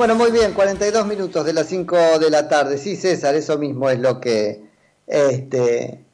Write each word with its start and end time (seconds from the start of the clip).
Bueno, 0.00 0.14
muy 0.14 0.30
bien, 0.30 0.54
42 0.54 1.06
minutos 1.06 1.44
de 1.44 1.52
las 1.52 1.66
5 1.66 2.18
de 2.20 2.30
la 2.30 2.48
tarde. 2.48 2.78
Sí, 2.78 2.96
César, 2.96 3.34
eso 3.34 3.58
mismo 3.58 3.90
es 3.90 3.98
lo 3.98 4.18
que 4.18 4.64
este, 5.06 6.06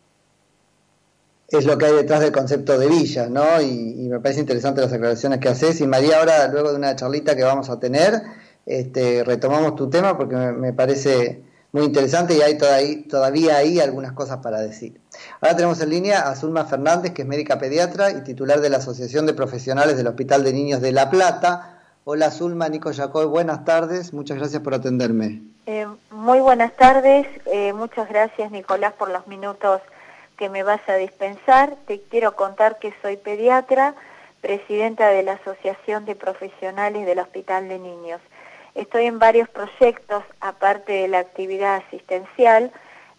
es 1.47 1.65
lo 1.65 1.79
que 1.79 1.87
hay 1.87 1.93
detrás 1.93 2.19
del 2.19 2.33
concepto 2.33 2.81
de 2.81 2.89
villa, 2.89 3.29
¿no? 3.29 3.63
Y, 3.63 4.09
me 4.09 4.19
parece 4.19 4.41
interesante 4.41 4.81
las 4.81 4.93
aclaraciones 4.93 5.39
que 5.39 5.51
haces. 5.51 5.81
Y 5.81 5.87
María, 5.87 6.19
ahora, 6.19 6.49
luego 6.49 6.71
de 6.71 6.79
una 6.79 6.97
charlita 6.97 7.37
que 7.37 7.45
vamos 7.45 7.71
a 7.71 7.79
tener, 7.79 8.25
este, 8.67 9.23
retomamos 9.23 9.77
tu 9.77 9.89
tema 9.89 10.19
porque 10.19 10.35
me, 10.35 10.73
parece 10.73 11.45
muy 11.71 11.85
interesante 11.85 12.37
y 12.37 12.41
hay 12.41 12.59
todavía, 12.59 12.97
todavía 13.09 13.57
ahí 13.59 13.79
algunas 13.79 14.15
cosas 14.15 14.39
para 14.39 14.61
decir. 14.63 15.01
Ahora 15.41 15.55
tenemos 15.55 15.81
en 15.81 15.91
línea 15.91 16.29
a 16.29 16.35
Zulma 16.35 16.65
Fernández, 16.65 17.13
que 17.13 17.23
es 17.23 17.29
médica 17.29 17.61
pediatra 17.61 18.11
y 18.11 18.25
titular 18.25 18.61
de 18.61 18.69
la 18.69 18.79
Asociación 18.79 19.27
de 19.27 19.35
Profesionales 19.35 19.97
del 19.97 20.09
Hospital 20.09 20.43
de 20.43 20.53
Niños 20.53 20.81
de 20.81 20.91
La 20.91 21.09
Plata 21.09 21.76
Hola 22.09 22.31
Zulma, 22.31 22.69
Nico 22.69 22.93
Jacob, 22.93 23.29
buenas 23.29 23.65
tardes, 23.65 24.13
muchas 24.13 24.39
gracias 24.39 24.63
por 24.63 24.75
atenderme. 24.75 25.43
Eh, 25.67 25.89
muy 26.13 26.39
buenas 26.39 26.73
tardes, 26.77 27.27
eh, 27.47 27.73
muchas 27.73 28.09
gracias 28.09 28.53
Nicolás 28.53 28.93
por 28.93 29.11
los 29.11 29.27
minutos 29.27 29.81
que 30.37 30.49
me 30.49 30.63
vas 30.63 30.81
a 30.89 30.95
dispensar. 30.95 31.75
Te 31.89 32.01
quiero 32.03 32.37
contar 32.37 32.79
que 32.79 32.95
soy 33.03 33.17
pediatra, 33.17 33.97
presidenta 34.41 35.09
de 35.09 35.25
la 35.25 35.33
Asociación 35.33 36.05
de 36.05 36.15
Profesionales 36.15 37.07
del 37.07 37.19
Hospital 37.19 37.67
de 37.69 37.81
Niños. 37.81 38.21
Estoy 38.77 39.07
en 39.07 39.19
varios 39.19 39.49
proyectos, 39.49 40.23
aparte 40.41 40.93
de 40.93 41.09
la 41.09 41.19
actividad 41.19 41.83
asistencial, 41.89 42.71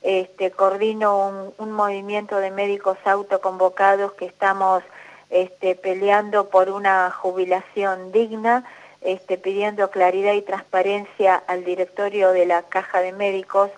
este, 0.02 0.52
coordino 0.52 1.52
un 1.58 1.72
movimiento 1.74 2.38
de 2.38 2.52
médicos 2.52 2.98
autoconvocados 3.04 4.14
que 4.14 4.28
estamos 4.28 4.82
este, 5.30 5.76
peleando 5.76 6.50
por 6.50 6.70
una 6.70 7.12
jubilación 7.12 8.12
digna, 8.12 8.64
este, 9.02 9.38
pidiendo 9.38 9.90
claridad 9.92 10.34
y 10.34 10.42
transparencia 10.42 11.36
al 11.36 11.64
directorio 11.64 12.32
de 12.32 12.46
la 12.46 12.64
Caja 12.64 13.02
de 13.02 13.12
Médicos 13.14 13.70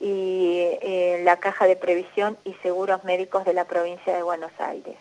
y 0.00 0.58
eh, 0.82 1.20
la 1.24 1.38
Caja 1.38 1.66
de 1.66 1.76
Previsión 1.76 2.36
y 2.44 2.54
Seguros 2.62 3.04
Médicos 3.04 3.44
de 3.44 3.54
la 3.54 3.64
provincia 3.64 4.14
de 4.14 4.22
Buenos 4.22 4.52
Aires. 4.58 4.96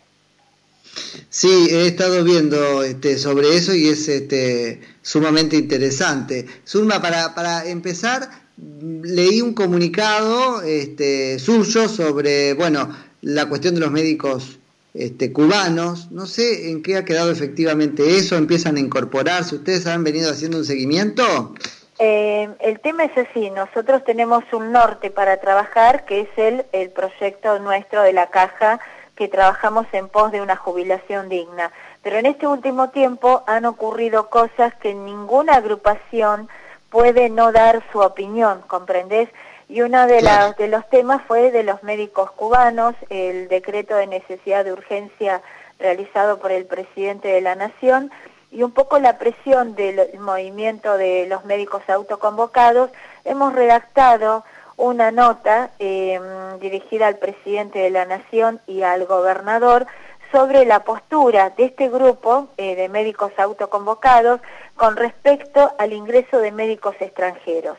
Sí, 1.29 1.67
he 1.71 1.87
estado 1.87 2.23
viendo 2.23 2.83
este, 2.83 3.17
sobre 3.17 3.55
eso 3.55 3.73
y 3.73 3.87
es 3.87 4.07
este, 4.07 4.81
sumamente 5.01 5.55
interesante. 5.55 6.45
Zulma, 6.67 7.01
para, 7.01 7.33
para 7.33 7.65
empezar, 7.65 8.29
leí 8.57 9.41
un 9.41 9.53
comunicado 9.53 10.61
este, 10.61 11.39
suyo 11.39 11.89
sobre, 11.89 12.53
bueno, 12.53 12.95
la 13.21 13.47
cuestión 13.47 13.75
de 13.75 13.81
los 13.81 13.91
médicos 13.91 14.59
este, 14.93 15.33
cubanos. 15.33 16.11
No 16.11 16.25
sé 16.25 16.69
en 16.69 16.83
qué 16.83 16.97
ha 16.97 17.05
quedado 17.05 17.31
efectivamente 17.31 18.17
eso, 18.17 18.35
empiezan 18.35 18.77
a 18.77 18.79
incorporarse. 18.79 19.55
¿Ustedes 19.55 19.87
han 19.87 20.03
venido 20.03 20.31
haciendo 20.31 20.57
un 20.57 20.65
seguimiento? 20.65 21.53
Eh, 21.99 22.49
el 22.59 22.79
tema 22.79 23.05
es 23.05 23.17
así, 23.17 23.49
nosotros 23.51 24.03
tenemos 24.03 24.43
un 24.51 24.71
norte 24.71 25.11
para 25.11 25.37
trabajar, 25.37 26.05
que 26.05 26.21
es 26.21 26.29
el, 26.37 26.65
el 26.71 26.89
proyecto 26.89 27.59
nuestro 27.59 28.01
de 28.01 28.13
la 28.13 28.27
caja, 28.27 28.79
que 29.15 29.27
trabajamos 29.27 29.85
en 29.93 30.09
pos 30.09 30.31
de 30.31 30.41
una 30.41 30.55
jubilación 30.55 31.29
digna. 31.29 31.71
Pero 32.01 32.17
en 32.17 32.25
este 32.25 32.47
último 32.47 32.89
tiempo 32.89 33.43
han 33.47 33.65
ocurrido 33.65 34.29
cosas 34.29 34.73
que 34.81 34.93
ninguna 34.93 35.55
agrupación 35.55 36.49
puede 36.89 37.29
no 37.29 37.51
dar 37.51 37.83
su 37.91 37.99
opinión, 37.99 38.61
¿comprendés? 38.67 39.29
Y 39.69 39.81
uno 39.81 40.05
de, 40.07 40.21
de 40.57 40.67
los 40.67 40.89
temas 40.89 41.21
fue 41.27 41.51
de 41.51 41.63
los 41.63 41.83
médicos 41.83 42.31
cubanos, 42.31 42.95
el 43.09 43.47
decreto 43.47 43.95
de 43.95 44.07
necesidad 44.07 44.65
de 44.65 44.73
urgencia 44.73 45.41
realizado 45.79 46.39
por 46.39 46.51
el 46.51 46.65
presidente 46.65 47.29
de 47.29 47.41
la 47.41 47.55
Nación 47.55 48.11
y 48.51 48.61
un 48.61 48.71
poco 48.71 48.99
la 48.99 49.17
presión 49.17 49.75
del 49.75 50.19
movimiento 50.19 50.95
de 50.97 51.25
los 51.27 51.43
médicos 51.45 51.81
autoconvocados, 51.89 52.91
hemos 53.25 53.53
redactado 53.53 54.43
una 54.77 55.11
nota 55.11 55.71
em, 55.79 56.59
dirigida 56.59 57.07
al 57.07 57.17
presidente 57.17 57.79
de 57.79 57.89
la 57.89 58.05
Nación 58.05 58.61
y 58.67 58.83
al 58.83 59.05
gobernador 59.05 59.87
sobre 60.31 60.65
la 60.65 60.83
postura 60.83 61.51
de 61.51 61.65
este 61.65 61.89
grupo 61.89 62.47
eh, 62.57 62.75
de 62.75 62.89
médicos 62.89 63.31
autoconvocados 63.37 64.41
con 64.75 64.97
respecto 64.97 65.71
al 65.77 65.93
ingreso 65.93 66.39
de 66.39 66.51
médicos 66.51 66.95
extranjeros. 66.99 67.77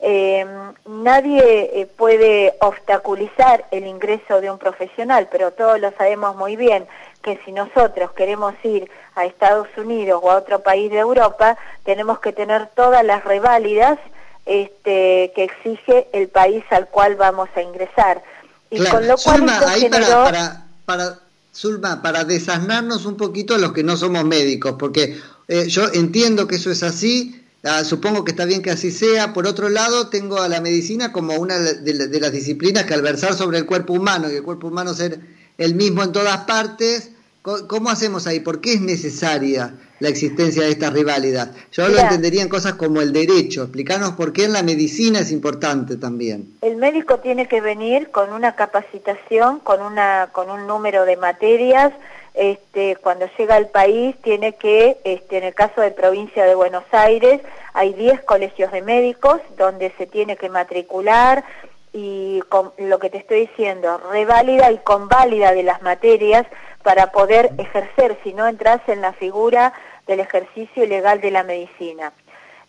Eh, 0.00 0.44
nadie 0.86 1.70
eh, 1.72 1.86
puede 1.86 2.54
obstaculizar 2.60 3.66
el 3.70 3.86
ingreso 3.86 4.40
de 4.40 4.50
un 4.50 4.58
profesional, 4.58 5.28
pero 5.30 5.52
todos 5.52 5.80
lo 5.80 5.90
sabemos 5.92 6.36
muy 6.36 6.56
bien 6.56 6.86
que 7.22 7.40
si 7.44 7.52
nosotros 7.52 8.12
queremos 8.12 8.54
ir 8.62 8.90
a 9.14 9.24
Estados 9.24 9.68
Unidos 9.76 10.20
o 10.22 10.30
a 10.30 10.36
otro 10.36 10.62
país 10.62 10.90
de 10.90 10.98
Europa, 10.98 11.56
tenemos 11.84 12.20
que 12.20 12.32
tener 12.32 12.68
todas 12.74 13.04
las 13.04 13.24
reválidas 13.24 13.98
este, 14.44 15.32
que 15.34 15.44
exige 15.44 16.08
el 16.12 16.28
país 16.28 16.62
al 16.70 16.88
cual 16.88 17.16
vamos 17.16 17.48
a 17.56 17.62
ingresar. 17.62 18.22
Y 18.70 18.84
con 18.84 19.06
lo 19.08 19.16
cual 19.16 19.48
ahí 19.66 19.88
para, 19.88 20.66
para, 20.84 21.18
Zulma, 21.52 22.02
para 22.02 22.24
desasnarnos 22.24 23.06
un 23.06 23.16
poquito 23.16 23.54
a 23.54 23.58
los 23.58 23.72
que 23.72 23.82
no 23.82 23.96
somos 23.96 24.24
médicos, 24.24 24.76
porque 24.78 25.18
eh, 25.48 25.66
yo 25.68 25.88
entiendo 25.92 26.46
que 26.46 26.56
eso 26.56 26.70
es 26.70 26.82
así, 26.82 27.45
Ah, 27.66 27.82
supongo 27.84 28.24
que 28.24 28.30
está 28.30 28.44
bien 28.44 28.62
que 28.62 28.70
así 28.70 28.92
sea. 28.92 29.32
Por 29.32 29.46
otro 29.46 29.68
lado, 29.68 30.08
tengo 30.08 30.40
a 30.40 30.48
la 30.48 30.60
medicina 30.60 31.12
como 31.12 31.34
una 31.34 31.58
de, 31.58 32.20
las 32.20 32.32
disciplinas 32.32 32.84
que 32.84 32.94
al 32.94 33.02
versar 33.02 33.34
sobre 33.34 33.58
el 33.58 33.66
cuerpo 33.66 33.92
humano 33.92 34.30
y 34.30 34.36
el 34.36 34.42
cuerpo 34.42 34.68
humano 34.68 34.94
ser 34.94 35.18
el 35.58 35.74
mismo 35.74 36.02
en 36.02 36.12
todas 36.12 36.38
partes, 36.44 37.10
¿cómo 37.42 37.90
hacemos 37.90 38.26
ahí? 38.26 38.40
¿Por 38.40 38.60
qué 38.60 38.74
es 38.74 38.80
necesaria 38.80 39.74
la 39.98 40.08
existencia 40.08 40.62
de 40.62 40.70
esta 40.70 40.90
rivalidad? 40.90 41.52
Yo 41.72 41.88
lo 41.88 41.98
entendería 41.98 42.42
en 42.42 42.48
cosas 42.48 42.74
como 42.74 43.00
el 43.00 43.12
derecho. 43.12 43.62
Explicarnos 43.62 44.12
por 44.12 44.32
qué 44.32 44.44
en 44.44 44.52
la 44.52 44.62
medicina 44.62 45.20
es 45.20 45.32
importante 45.32 45.96
también. 45.96 46.56
El 46.62 46.76
médico 46.76 47.18
tiene 47.18 47.48
que 47.48 47.60
venir 47.60 48.10
con 48.10 48.32
una 48.32 48.54
capacitación, 48.54 49.58
con, 49.60 49.80
una, 49.80 50.28
con 50.30 50.50
un 50.50 50.66
número 50.66 51.04
de 51.04 51.16
materias, 51.16 51.92
este, 52.36 52.96
cuando 52.96 53.26
llega 53.38 53.56
al 53.56 53.68
país 53.68 54.14
tiene 54.22 54.52
que, 54.54 54.98
este, 55.04 55.38
en 55.38 55.44
el 55.44 55.54
caso 55.54 55.80
de 55.80 55.90
provincia 55.90 56.44
de 56.44 56.54
Buenos 56.54 56.84
Aires, 56.92 57.40
hay 57.72 57.94
10 57.94 58.22
colegios 58.22 58.70
de 58.72 58.82
médicos 58.82 59.40
donde 59.56 59.90
se 59.98 60.06
tiene 60.06 60.36
que 60.36 60.50
matricular 60.50 61.44
y 61.92 62.42
con 62.50 62.72
lo 62.76 62.98
que 62.98 63.08
te 63.08 63.18
estoy 63.18 63.46
diciendo, 63.46 63.98
reválida 64.12 64.70
y 64.70 64.78
conválida 64.78 65.52
de 65.52 65.62
las 65.62 65.80
materias 65.80 66.46
para 66.82 67.10
poder 67.10 67.52
ejercer, 67.56 68.18
si 68.22 68.34
no 68.34 68.46
entras 68.46 68.82
en 68.86 69.00
la 69.00 69.14
figura 69.14 69.72
del 70.06 70.20
ejercicio 70.20 70.84
ilegal 70.84 71.22
de 71.22 71.30
la 71.30 71.42
medicina. 71.42 72.12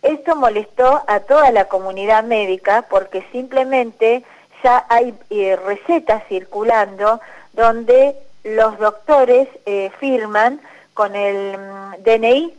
Esto 0.02 0.36
molestó 0.38 1.04
a 1.08 1.20
toda 1.20 1.52
la 1.52 1.66
comunidad 1.66 2.24
médica 2.24 2.86
porque 2.90 3.26
simplemente 3.34 4.24
ya 4.64 4.86
hay 4.88 5.14
eh, 5.30 5.58
recetas 5.58 6.24
circulando 6.30 7.20
donde 7.54 8.16
los 8.56 8.78
doctores 8.80 9.48
eh, 9.66 9.92
firman 10.00 10.62
con 10.94 11.16
el 11.16 11.58
mm, 11.58 12.04
DNI 12.04 12.54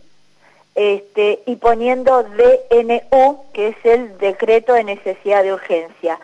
este, 0.75 1.43
y 1.47 1.57
poniendo 1.57 2.23
DNU, 2.23 3.45
que 3.53 3.69
es 3.69 3.77
el 3.85 4.17
decreto 4.19 4.75
de 4.75 4.85
necesidad 4.85 5.43
de 5.43 5.53
urgencia. 5.53 6.21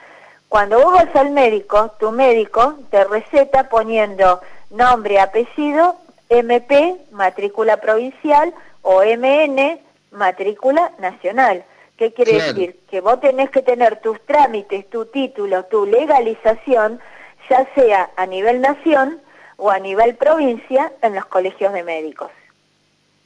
Cuando 0.48 0.80
vos 0.80 0.92
vas 0.92 1.16
al 1.16 1.30
médico, 1.30 1.92
tu 1.98 2.12
médico 2.12 2.76
te 2.90 3.02
receta 3.04 3.68
poniendo 3.68 4.40
nombre, 4.70 5.18
apellido, 5.18 5.96
MP, 6.28 6.96
matrícula 7.10 7.78
provincial, 7.78 8.54
o 8.82 9.02
MN, 9.02 9.80
matrícula 10.12 10.92
nacional. 10.98 11.64
¿Qué 11.96 12.12
quiere 12.12 12.34
decir? 12.34 12.78
Que 12.88 13.00
vos 13.00 13.20
tenés 13.20 13.50
que 13.50 13.62
tener 13.62 14.00
tus 14.00 14.20
trámites, 14.26 14.88
tu 14.90 15.06
título, 15.06 15.64
tu 15.64 15.86
legalización, 15.86 17.00
ya 17.48 17.66
sea 17.74 18.10
a 18.16 18.26
nivel 18.26 18.60
nación 18.60 19.20
o 19.56 19.70
a 19.70 19.78
nivel 19.78 20.16
provincia 20.16 20.92
en 21.02 21.14
los 21.14 21.26
colegios 21.26 21.72
de 21.72 21.82
médicos. 21.82 22.30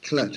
Claro. 0.01 0.33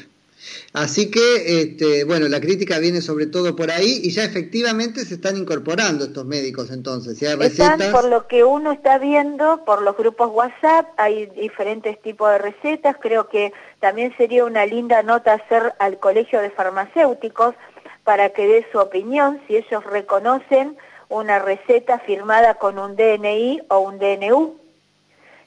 Así 0.72 1.10
que, 1.10 1.60
este, 1.60 2.04
bueno, 2.04 2.28
la 2.28 2.40
crítica 2.40 2.78
viene 2.78 3.00
sobre 3.00 3.26
todo 3.26 3.54
por 3.54 3.70
ahí 3.70 4.00
y 4.02 4.10
ya 4.10 4.24
efectivamente 4.24 5.04
se 5.04 5.14
están 5.14 5.36
incorporando 5.36 6.06
estos 6.06 6.24
médicos 6.24 6.70
entonces. 6.70 7.18
¿sí? 7.18 7.26
Están, 7.26 7.78
por 7.92 8.08
lo 8.08 8.26
que 8.26 8.42
uno 8.42 8.72
está 8.72 8.98
viendo, 8.98 9.64
por 9.64 9.82
los 9.82 9.96
grupos 9.96 10.30
WhatsApp, 10.32 10.88
hay 10.96 11.26
diferentes 11.26 12.00
tipos 12.02 12.30
de 12.30 12.38
recetas. 12.38 12.96
Creo 13.00 13.28
que 13.28 13.52
también 13.80 14.14
sería 14.16 14.44
una 14.44 14.66
linda 14.66 15.02
nota 15.02 15.34
hacer 15.34 15.74
al 15.78 15.98
Colegio 15.98 16.40
de 16.40 16.50
Farmacéuticos 16.50 17.54
para 18.02 18.30
que 18.30 18.48
dé 18.48 18.66
su 18.72 18.78
opinión, 18.78 19.40
si 19.46 19.56
ellos 19.56 19.84
reconocen 19.84 20.76
una 21.08 21.38
receta 21.38 22.00
firmada 22.00 22.54
con 22.54 22.78
un 22.78 22.96
DNI 22.96 23.60
o 23.68 23.78
un 23.80 23.98
DNU 23.98 24.61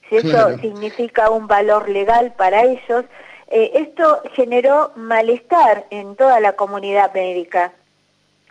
si 0.09 0.17
eso 0.17 0.57
significa 0.59 1.29
un 1.29 1.47
valor 1.47 1.89
legal 1.89 2.33
para 2.37 2.63
ellos. 2.63 3.05
Eh, 3.47 3.71
esto 3.75 4.21
generó 4.33 4.91
malestar 4.95 5.85
en 5.89 6.15
toda 6.15 6.39
la 6.39 6.53
comunidad 6.53 7.13
médica, 7.13 7.73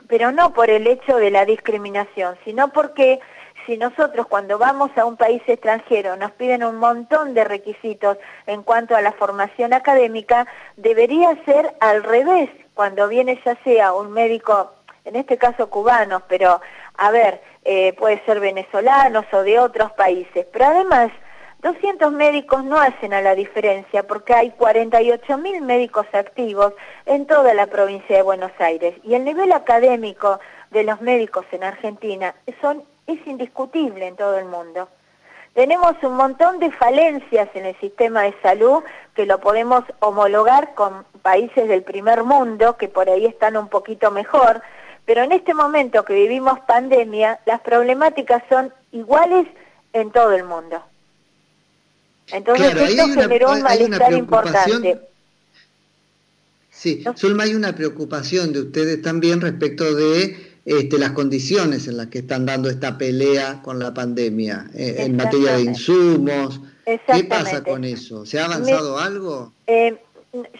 pero 0.08 0.30
no 0.30 0.52
por 0.52 0.70
el 0.70 0.86
hecho 0.86 1.16
de 1.16 1.30
la 1.30 1.44
discriminación, 1.44 2.36
sino 2.44 2.72
porque 2.72 3.20
si 3.66 3.76
nosotros 3.76 4.26
cuando 4.26 4.58
vamos 4.58 4.90
a 4.96 5.04
un 5.04 5.16
país 5.16 5.42
extranjero 5.46 6.16
nos 6.16 6.32
piden 6.32 6.62
un 6.64 6.76
montón 6.76 7.34
de 7.34 7.44
requisitos 7.44 8.18
en 8.46 8.62
cuanto 8.62 8.94
a 8.94 9.00
la 9.00 9.12
formación 9.12 9.72
académica, 9.72 10.46
debería 10.76 11.36
ser 11.44 11.74
al 11.80 12.02
revés, 12.02 12.50
cuando 12.74 13.08
viene 13.08 13.40
ya 13.44 13.56
sea 13.64 13.94
un 13.94 14.12
médico, 14.12 14.72
en 15.04 15.16
este 15.16 15.38
caso 15.38 15.70
cubano, 15.70 16.22
pero 16.28 16.60
a 16.96 17.10
ver, 17.10 17.40
eh, 17.64 17.94
puede 17.94 18.22
ser 18.24 18.40
venezolanos 18.40 19.24
o 19.32 19.42
de 19.42 19.58
otros 19.58 19.92
países, 19.92 20.46
pero 20.52 20.66
además 20.66 21.10
200 21.64 22.12
médicos 22.12 22.62
no 22.62 22.78
hacen 22.78 23.14
a 23.14 23.22
la 23.22 23.34
diferencia 23.34 24.02
porque 24.02 24.34
hay 24.34 24.50
48 24.50 25.38
mil 25.38 25.62
médicos 25.62 26.06
activos 26.12 26.75
en 27.06 27.26
toda 27.26 27.55
la 27.55 27.66
provincia 27.69 28.16
de 28.16 28.22
Buenos 28.22 28.52
Aires 28.58 28.94
y 29.02 29.14
el 29.14 29.25
nivel 29.25 29.50
académico 29.50 30.40
de 30.70 30.84
los 30.84 31.00
médicos 31.00 31.46
en 31.52 31.64
Argentina 31.64 32.34
es 32.44 33.26
indiscutible 33.26 34.06
en 34.06 34.14
todo 34.14 34.37
el 34.38 34.44
mundo. 34.44 34.90
Tenemos 35.55 35.94
un 36.02 36.16
montón 36.16 36.58
de 36.58 36.70
falencias 36.70 37.49
en 37.55 37.64
el 37.64 37.81
sistema 37.81 38.25
de 38.25 38.34
salud 38.43 38.82
que 39.14 39.25
lo 39.25 39.40
podemos 39.40 39.84
homologar 40.00 40.75
con 40.75 41.06
países 41.22 41.67
del 41.67 41.82
primer 41.82 42.25
mundo 42.25 42.76
que 42.76 42.88
por 42.88 43.08
ahí 43.08 43.25
están 43.25 43.56
un 43.56 43.69
poquito 43.69 44.10
mejor, 44.10 44.60
pero 45.06 45.22
en 45.22 45.32
este 45.32 45.55
momento 45.55 46.05
que 46.05 46.12
vivimos 46.12 46.60
pandemia, 46.60 47.40
las 47.46 47.62
problemáticas 47.62 48.43
son 48.50 48.70
iguales 48.93 49.46
en 49.94 50.10
todo 50.10 50.32
el 50.32 50.44
mundo. 50.44 50.82
Entonces 52.32 52.74
esto 52.74 53.08
generó 53.08 53.52
un 53.52 53.62
malestar 53.62 54.12
importante. 54.12 55.00
Sí, 56.70 57.04
Zulma, 57.16 57.44
hay 57.44 57.54
una 57.54 57.74
preocupación 57.74 58.52
de 58.52 58.60
ustedes 58.60 59.00
también 59.00 59.40
respecto 59.40 59.94
de 59.94 60.36
este, 60.64 60.98
las 60.98 61.12
condiciones 61.12 61.88
en 61.88 61.96
las 61.96 62.08
que 62.08 62.18
están 62.18 62.46
dando 62.46 62.68
esta 62.68 62.98
pelea 62.98 63.62
con 63.62 63.78
la 63.78 63.94
pandemia, 63.94 64.66
eh, 64.74 64.96
en 64.98 65.16
materia 65.16 65.52
de 65.52 65.62
insumos. 65.62 66.60
¿Qué 66.84 67.24
pasa 67.24 67.62
con 67.62 67.84
eso? 67.84 68.26
¿Se 68.26 68.38
ha 68.38 68.46
avanzado 68.46 68.98
algo? 68.98 69.52
Eh, 69.66 69.96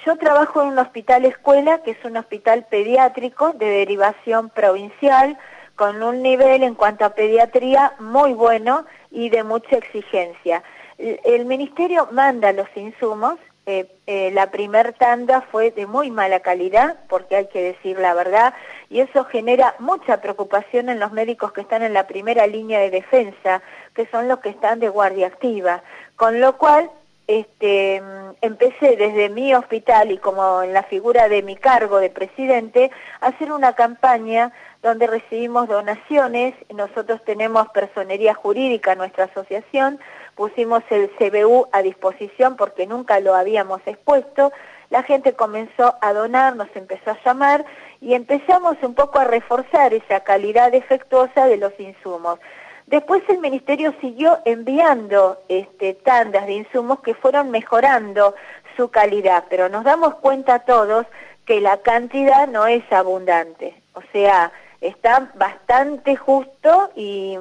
yo 0.07 0.17
trabajo 0.17 0.63
en 0.63 0.69
un 0.69 0.79
hospital 0.79 1.25
escuela, 1.25 1.83
que 1.83 1.93
es 1.93 2.05
un 2.05 2.17
hospital 2.17 2.67
pediátrico 2.71 3.53
de 3.53 3.67
derivación 3.67 4.51
provincial, 4.51 5.37
con 5.75 6.03
un 6.03 6.23
nivel 6.23 6.63
en 6.63 6.75
cuanto 6.75 7.05
a 7.05 7.11
pediatría 7.11 7.95
muy 7.99 8.33
bueno 8.33 8.87
y 9.11 9.31
de 9.31 9.43
mucha 9.43 9.77
exigencia. 9.77 10.63
El 10.99 11.47
Ministerio 11.47 12.09
manda 12.13 12.53
los 12.53 12.69
insumos, 12.77 13.39
eh, 13.67 13.87
eh, 14.07 14.31
la 14.33 14.51
primer 14.51 14.93
tanda 14.93 15.41
fue 15.41 15.71
de 15.71 15.87
muy 15.87 16.11
mala 16.11 16.41
calidad, 16.41 16.97
porque 17.09 17.37
hay 17.37 17.47
que 17.49 17.63
decir 17.63 17.99
la 17.99 18.13
verdad, 18.13 18.53
y 18.91 19.01
eso 19.01 19.25
genera 19.25 19.75
mucha 19.79 20.21
preocupación 20.21 20.91
en 20.91 21.01
los 21.01 21.13
médicos 21.13 21.53
que 21.53 21.63
están 21.63 21.83
en 21.83 21.95
la 21.95 22.07
primera 22.07 22.47
línea 22.47 22.81
de 22.81 22.91
defensa, 22.91 23.63
que 23.95 24.07
son 24.07 24.29
los 24.29 24.41
que 24.41 24.51
están 24.51 24.81
de 24.81 24.91
guardia 24.91 25.29
activa, 25.29 25.83
con 26.17 26.41
lo 26.41 26.59
cual 26.59 26.91
este, 27.27 28.03
empecé 28.43 28.97
desde 28.97 29.31
mi 29.31 29.55
hospital 29.55 30.11
y 30.11 30.19
como 30.19 30.63
en 30.63 30.73
la 30.73 30.83
figura 30.83 31.29
de 31.29 31.43
mi 31.43 31.57
cargo 31.57 31.99
de 31.99 32.11
presidente, 32.11 32.91
a 33.21 33.29
hacer 33.29 33.53
una 33.53 33.75
campaña 33.75 34.53
donde 34.83 35.07
recibimos 35.07 35.69
donaciones, 35.69 36.55
nosotros 36.75 37.23
tenemos 37.25 37.69
personería 37.71 38.35
jurídica 38.35 38.93
en 38.93 38.99
nuestra 38.99 39.25
asociación, 39.25 39.99
pusimos 40.35 40.83
el 40.91 41.11
CBU 41.17 41.69
a 41.73 41.83
disposición 41.83 42.57
porque 42.57 42.87
nunca 42.87 43.21
lo 43.21 43.35
habíamos 43.35 43.81
expuesto, 43.87 44.53
la 44.91 45.03
gente 45.03 45.33
comenzó 45.33 45.97
a 46.03 46.13
donar, 46.13 46.57
nos 46.57 46.69
empezó 46.77 47.13
a 47.13 47.19
llamar 47.25 47.65
y 48.01 48.15
empezamos 48.15 48.77
un 48.83 48.95
poco 48.95 49.19
a 49.19 49.25
reforzar 49.25 49.95
esa 49.95 50.21
calidad 50.21 50.71
defectuosa 50.71 51.47
de 51.47 51.57
los 51.57 51.73
insumos. 51.81 52.39
Después 52.87 53.23
el 53.29 53.39
Ministerio 53.39 53.95
siguió 54.01 54.41
enviando 54.45 55.41
este, 55.49 55.95
tandas 55.95 56.47
de 56.47 56.55
insumos 56.55 57.01
que 57.01 57.15
fueron 57.15 57.51
mejorando 57.51 58.35
su 58.77 58.89
calidad, 58.89 59.45
pero 59.49 59.69
nos 59.69 59.85
damos 59.85 60.17
cuenta 60.17 60.61
todos 60.61 61.07
que 61.47 61.61
la 61.61 61.79
cantidad 61.79 62.47
no 62.49 62.67
es 62.67 62.83
abundante, 62.93 63.75
o 63.95 64.03
sea, 64.13 64.53
está 64.81 65.33
bastante 65.35 66.17
justo 66.17 66.91
y, 66.95 67.37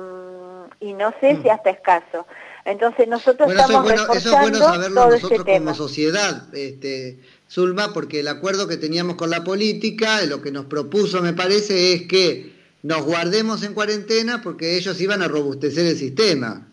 y 0.80 0.94
no 0.94 1.13
sé 1.19 1.38
si 1.42 1.48
mm. 1.48 1.51
hasta 1.51 1.69
escaso. 1.72 2.25
Entonces 2.66 3.07
nosotros 3.10 3.51
estamos 3.51 3.92
eso 3.92 4.13
es 4.13 4.31
bueno, 4.31 4.57
saberlo 4.57 5.10
nosotros 5.10 5.44
como 5.45 5.75
sociedad, 5.75 6.54
este, 6.54 7.19
Zulma, 7.50 7.92
porque 7.94 8.22
el 8.22 8.30
acuerdo 8.30 8.68
que 8.68 8.78
teníamos 8.78 9.16
con 9.16 9.30
la 9.30 9.44
política, 9.44 10.22
lo 10.25 10.42
que 10.42 10.51
nos 10.51 10.66
propuso 10.66 11.22
me 11.22 11.34
parece 11.34 11.94
es 11.94 12.04
que 12.04 12.54
nos 12.83 13.06
guardemos 13.06 13.63
en 13.63 13.74
cuarentena 13.74 14.41
porque 14.44 14.75
ellos 14.77 15.00
iban 15.01 15.21
a 15.21 15.27
robustecer 15.27 15.85
el 15.88 15.95
sistema. 15.95 16.68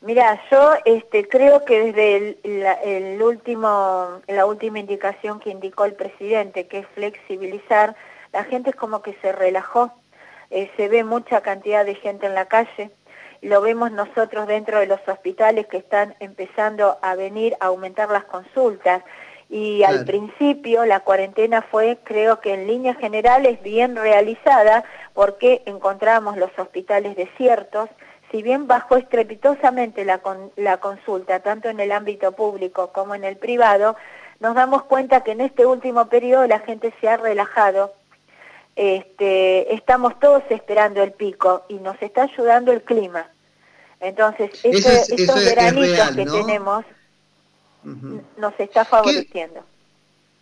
Mira, 0.00 0.40
yo 0.50 0.74
este, 0.84 1.26
creo 1.26 1.64
que 1.64 1.92
desde 1.92 2.36
el, 2.84 3.22
último, 3.22 4.20
la 4.28 4.46
última 4.46 4.78
indicación 4.78 5.40
que 5.40 5.50
indicó 5.50 5.84
el 5.86 5.94
presidente, 5.94 6.66
que 6.66 6.80
es 6.80 6.86
flexibilizar, 6.94 7.96
la 8.32 8.44
gente 8.44 8.70
es 8.70 8.76
como 8.76 9.02
que 9.02 9.16
se 9.22 9.32
relajó, 9.32 9.92
eh, 10.50 10.70
se 10.76 10.88
ve 10.88 11.04
mucha 11.04 11.40
cantidad 11.40 11.84
de 11.84 11.94
gente 11.94 12.26
en 12.26 12.34
la 12.34 12.46
calle, 12.46 12.90
lo 13.40 13.60
vemos 13.62 13.92
nosotros 13.92 14.46
dentro 14.46 14.78
de 14.78 14.86
los 14.86 15.00
hospitales 15.06 15.66
que 15.66 15.78
están 15.78 16.14
empezando 16.20 16.98
a 17.02 17.14
venir 17.14 17.56
a 17.60 17.66
aumentar 17.66 18.10
las 18.10 18.24
consultas. 18.24 19.02
Y 19.54 19.84
al 19.84 20.04
principio 20.04 20.84
la 20.84 20.98
cuarentena 20.98 21.62
fue, 21.62 21.96
creo 22.02 22.40
que 22.40 22.54
en 22.54 22.66
líneas 22.66 22.98
generales, 22.98 23.62
bien 23.62 23.94
realizada 23.94 24.82
porque 25.12 25.62
encontramos 25.64 26.36
los 26.36 26.50
hospitales 26.58 27.14
desiertos, 27.14 27.88
si 28.32 28.42
bien 28.42 28.66
bajó 28.66 28.96
estrepitosamente 28.96 30.04
la, 30.04 30.20
la 30.56 30.78
consulta, 30.78 31.38
tanto 31.38 31.68
en 31.68 31.78
el 31.78 31.92
ámbito 31.92 32.32
público 32.32 32.90
como 32.92 33.14
en 33.14 33.22
el 33.22 33.36
privado, 33.36 33.94
nos 34.40 34.56
damos 34.56 34.82
cuenta 34.86 35.22
que 35.22 35.30
en 35.30 35.42
este 35.42 35.64
último 35.64 36.08
periodo 36.08 36.48
la 36.48 36.58
gente 36.58 36.92
se 37.00 37.08
ha 37.08 37.16
relajado, 37.16 37.92
este, 38.74 39.72
estamos 39.72 40.18
todos 40.18 40.42
esperando 40.50 41.00
el 41.00 41.12
pico 41.12 41.64
y 41.68 41.74
nos 41.74 42.02
está 42.02 42.24
ayudando 42.24 42.72
el 42.72 42.82
clima. 42.82 43.28
Entonces, 44.00 44.50
estos 44.64 45.44
veranitos 45.44 46.10
que 46.16 46.26
tenemos 46.26 46.84
nos 47.84 48.54
está 48.58 48.84
favoreciendo. 48.84 49.64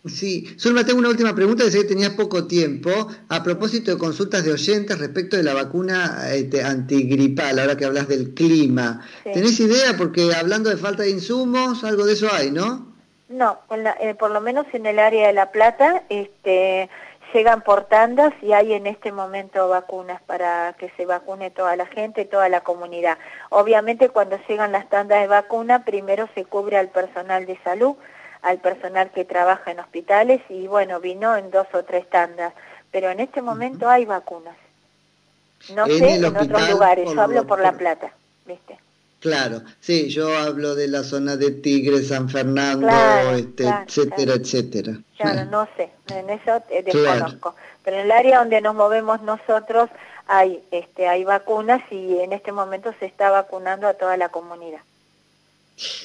Sí, 0.05 0.53
solo 0.57 0.85
tengo 0.85 0.99
una 0.99 1.09
última 1.09 1.33
pregunta, 1.33 1.63
sé 1.71 1.79
que 1.79 1.83
tenías 1.85 2.09
poco 2.11 2.45
tiempo, 2.45 2.91
a 3.29 3.41
propósito 3.41 3.91
de 3.91 3.97
consultas 3.97 4.43
de 4.43 4.51
oyentes 4.51 4.99
respecto 4.99 5.37
de 5.37 5.43
la 5.43 5.53
vacuna 5.53 6.29
este, 6.33 6.61
antigripal, 6.61 7.57
ahora 7.57 7.77
que 7.77 7.85
hablas 7.85 8.09
del 8.09 8.33
clima. 8.33 8.99
¿Tenés 9.23 9.57
idea? 9.61 9.95
Porque 9.97 10.33
hablando 10.35 10.69
de 10.69 10.75
falta 10.75 11.03
de 11.03 11.11
insumos, 11.11 11.85
algo 11.85 12.05
de 12.05 12.13
eso 12.13 12.27
hay, 12.33 12.51
¿no? 12.51 12.93
No, 13.29 13.59
eh, 14.01 14.13
por 14.19 14.31
lo 14.31 14.41
menos 14.41 14.65
en 14.73 14.85
el 14.85 14.99
área 14.99 15.27
de 15.27 15.33
La 15.33 15.51
Plata, 15.51 16.03
este, 16.09 16.89
llegan 17.33 17.61
por 17.61 17.85
tandas 17.85 18.33
y 18.41 18.53
hay 18.53 18.73
en 18.73 18.87
este 18.87 19.11
momento 19.11 19.67
vacunas 19.67 20.21
para 20.21 20.73
que 20.77 20.89
se 20.91 21.05
vacune 21.05 21.49
toda 21.51 21.75
la 21.75 21.85
gente, 21.85 22.25
toda 22.25 22.49
la 22.49 22.61
comunidad. 22.61 23.17
Obviamente 23.49 24.09
cuando 24.09 24.37
llegan 24.47 24.71
las 24.71 24.87
tandas 24.89 25.21
de 25.21 25.27
vacuna, 25.27 25.83
primero 25.83 26.29
se 26.35 26.45
cubre 26.45 26.77
al 26.77 26.89
personal 26.89 27.45
de 27.45 27.57
salud, 27.63 27.95
al 28.41 28.59
personal 28.59 29.09
que 29.11 29.25
trabaja 29.25 29.71
en 29.71 29.79
hospitales 29.79 30.41
y 30.49 30.67
bueno, 30.67 30.99
vino 30.99 31.35
en 31.35 31.49
dos 31.51 31.67
o 31.73 31.83
tres 31.83 32.09
tandas, 32.09 32.53
pero 32.91 33.09
en 33.09 33.19
este 33.19 33.41
momento 33.41 33.89
hay 33.89 34.05
vacunas. 34.05 34.55
No 35.75 35.85
sé 35.87 36.15
en 36.15 36.25
otros 36.25 36.69
lugares, 36.69 37.11
yo 37.11 37.21
hablo 37.21 37.47
por 37.47 37.59
La 37.59 37.71
Plata, 37.71 38.11
¿viste? 38.45 38.77
Claro, 39.23 39.61
sí, 39.79 40.09
yo 40.09 40.37
hablo 40.37 40.75
de 40.75 40.89
la 40.89 41.01
zona 41.01 41.37
de 41.37 41.51
Tigre, 41.51 42.03
San 42.03 42.27
Fernando, 42.27 42.89
este, 43.33 43.63
etcétera, 43.63 44.33
etcétera. 44.33 44.99
Claro, 45.15 45.45
no 45.49 45.65
sé, 45.77 45.91
en 46.13 46.29
eso 46.29 46.61
desconozco. 46.83 47.55
Pero 47.85 47.99
en 47.99 48.03
el 48.03 48.11
área 48.11 48.39
donde 48.39 48.59
nos 48.59 48.75
movemos 48.75 49.21
nosotros 49.21 49.89
hay, 50.27 50.61
este, 50.71 51.07
hay 51.07 51.23
vacunas 51.23 51.81
y 51.89 52.19
en 52.19 52.33
este 52.33 52.51
momento 52.51 52.93
se 52.99 53.05
está 53.05 53.29
vacunando 53.29 53.87
a 53.87 53.93
toda 53.93 54.17
la 54.17 54.27
comunidad. 54.27 54.81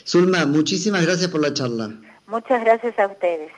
Zulma, 0.07 0.47
muchísimas 0.47 1.05
gracias 1.05 1.29
por 1.29 1.41
la 1.41 1.53
charla. 1.53 1.91
Muchas 2.29 2.63
gracias 2.63 2.97
a 3.01 3.09
ustedes. 3.09 3.51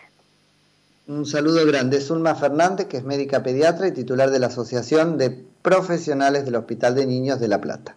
Un 1.07 1.26
saludo 1.26 1.67
grande. 1.67 2.00
Zulma 2.00 2.35
Fernández, 2.35 2.87
que 2.87 2.97
es 2.97 3.05
médica 3.05 3.43
pediatra 3.43 3.88
y 3.88 3.93
titular 3.93 4.31
de 4.31 4.38
la 4.38 4.47
Asociación 4.47 5.19
de 5.19 5.45
Profesionales 5.61 6.47
del 6.47 6.57
Hospital 6.57 6.95
de 6.95 7.05
Niños 7.05 7.40
de 7.40 7.49
La 7.49 7.61
Plata. 7.61 7.95